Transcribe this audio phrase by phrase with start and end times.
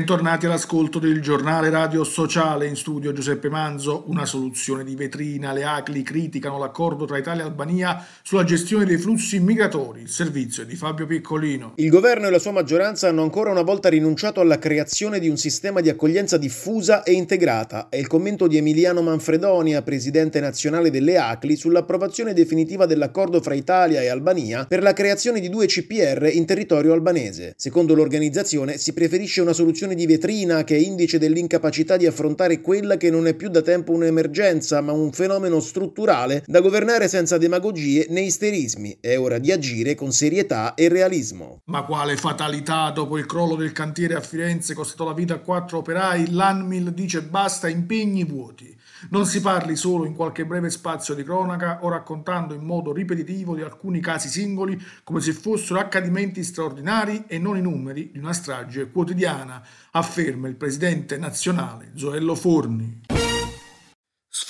[0.00, 4.04] Bentornati all'ascolto del giornale radio sociale in studio Giuseppe Manzo.
[4.06, 5.52] Una soluzione di vetrina.
[5.52, 10.00] Le ACLI criticano l'accordo tra Italia e Albania sulla gestione dei flussi migratori.
[10.00, 11.74] Il servizio è di Fabio Piccolino.
[11.76, 15.36] Il governo e la sua maggioranza hanno ancora una volta rinunciato alla creazione di un
[15.36, 17.90] sistema di accoglienza diffusa e integrata.
[17.90, 24.00] È il commento di Emiliano Manfredonia, presidente nazionale delle ACLI, sull'approvazione definitiva dell'accordo fra Italia
[24.00, 27.52] e Albania per la creazione di due CPR in territorio albanese.
[27.58, 32.96] Secondo l'organizzazione si preferisce una soluzione di vetrina che è indice dell'incapacità di affrontare quella
[32.96, 38.06] che non è più da tempo un'emergenza, ma un fenomeno strutturale da governare senza demagogie
[38.08, 38.98] né isterismi.
[39.00, 41.62] È ora di agire con serietà e realismo.
[41.66, 45.78] Ma quale fatalità dopo il crollo del cantiere a Firenze costato la vita a quattro
[45.78, 48.78] operai, l'Anmil dice basta impegni vuoti.
[49.08, 53.54] Non si parli solo in qualche breve spazio di cronaca o raccontando in modo ripetitivo
[53.54, 58.32] di alcuni casi singoli come se fossero accadimenti straordinari e non i numeri di una
[58.32, 63.09] strage quotidiana, afferma il presidente nazionale Zoello Forni.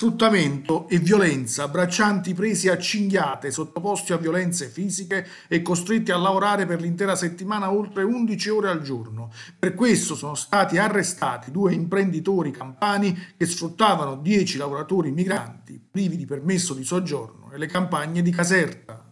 [0.01, 6.65] Sfruttamento e violenza, braccianti presi a cinghiate, sottoposti a violenze fisiche e costretti a lavorare
[6.65, 9.31] per l'intera settimana oltre 11 ore al giorno.
[9.59, 16.25] Per questo sono stati arrestati due imprenditori campani che sfruttavano 10 lavoratori migranti privi di
[16.25, 19.10] permesso di soggiorno nelle campagne di Caserta.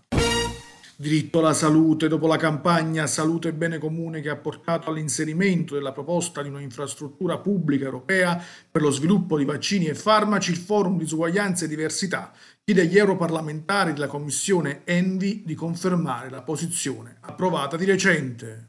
[1.02, 5.94] Diritto alla salute dopo la campagna Salute e Bene Comune che ha portato all'inserimento della
[5.94, 8.38] proposta di un'infrastruttura pubblica europea
[8.69, 12.33] per lo sviluppo di vaccini e farmaci, il Forum di Disuguaglianza e Diversità
[12.66, 18.67] chiede agli europarlamentari della Commissione Envi di confermare la posizione approvata di recente.